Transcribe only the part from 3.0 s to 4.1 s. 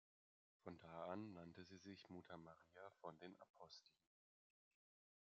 von den Aposteln".